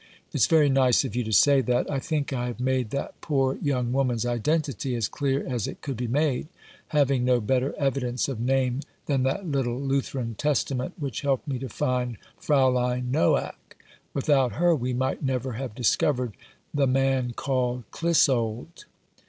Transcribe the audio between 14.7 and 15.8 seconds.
we might never have